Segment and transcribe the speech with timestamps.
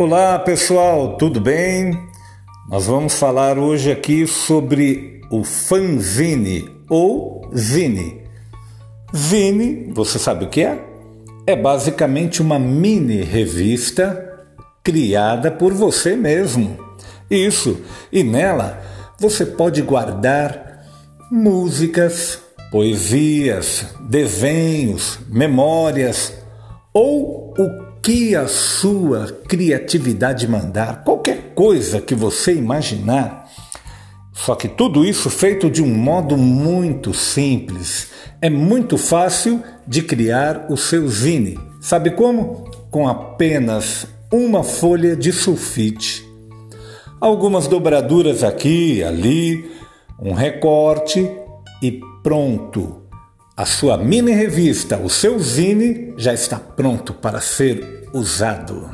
[0.00, 2.08] Olá pessoal, tudo bem?
[2.70, 8.22] Nós vamos falar hoje aqui sobre o fanzine ou zine.
[9.14, 10.82] Zine, você sabe o que é?
[11.46, 14.42] É basicamente uma mini revista
[14.82, 16.78] criada por você mesmo.
[17.30, 17.78] Isso,
[18.10, 18.82] e nela
[19.18, 20.82] você pode guardar
[21.30, 22.38] músicas,
[22.70, 26.39] poesias, desenhos, memórias
[26.92, 33.48] ou o que a sua criatividade mandar, qualquer coisa que você imaginar.
[34.32, 38.08] Só que tudo isso feito de um modo muito simples.
[38.40, 41.58] É muito fácil de criar o seu zine.
[41.80, 42.64] Sabe como?
[42.90, 46.26] Com apenas uma folha de sulfite.
[47.20, 49.70] Algumas dobraduras aqui ali,
[50.18, 51.30] um recorte
[51.82, 53.02] e pronto.
[53.60, 58.88] A sua mini revista, o seu zine, já está pronto para ser usado.